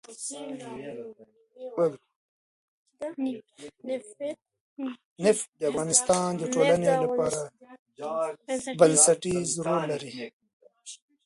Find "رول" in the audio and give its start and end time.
9.65-9.81